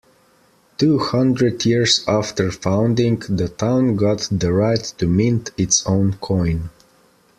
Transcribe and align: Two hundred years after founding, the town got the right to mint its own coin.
Two 0.79 0.97
hundred 0.97 1.63
years 1.63 2.03
after 2.07 2.49
founding, 2.49 3.21
the 3.29 3.49
town 3.49 3.95
got 3.97 4.27
the 4.31 4.51
right 4.51 4.81
to 4.97 5.05
mint 5.05 5.51
its 5.57 5.85
own 5.85 6.13
coin. 6.13 6.71